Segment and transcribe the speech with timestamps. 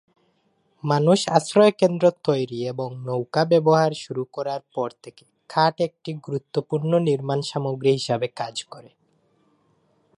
[0.83, 7.91] মানুষ আশ্রয়কেন্দ্র তৈরি এবং নৌকা ব্যবহার শুরু করার পর থেকে কাঠ একটি গুরুত্বপূর্ণ নির্মাণ সামগ্রী
[7.91, 8.89] হিসাবে কাজ করে।